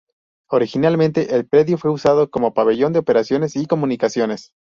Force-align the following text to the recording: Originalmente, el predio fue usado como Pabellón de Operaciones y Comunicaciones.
Originalmente, 0.49 1.35
el 1.35 1.47
predio 1.47 1.77
fue 1.77 1.91
usado 1.91 2.31
como 2.31 2.55
Pabellón 2.55 2.91
de 2.91 2.97
Operaciones 2.97 3.55
y 3.55 3.67
Comunicaciones. 3.67 4.51